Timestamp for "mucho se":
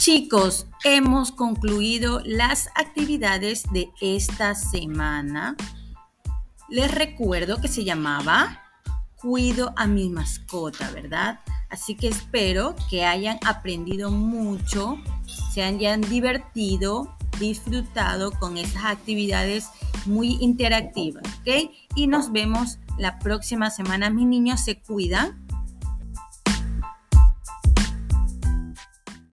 14.10-15.62